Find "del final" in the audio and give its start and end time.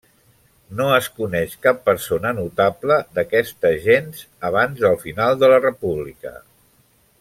4.87-5.39